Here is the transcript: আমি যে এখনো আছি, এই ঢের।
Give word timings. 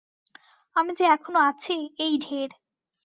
আমি 0.75 0.91
যে 0.93 1.05
এখনো 1.07 1.39
আছি, 1.49 1.75
এই 1.97 2.13
ঢের। 2.19 2.49